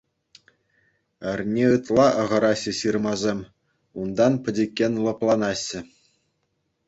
[1.31, 3.39] Эрне ытла ахӑраҫҫӗ ҫырмасем,
[4.05, 5.79] унтан пӗчӗккӗн лӑпланаҫҫӗ.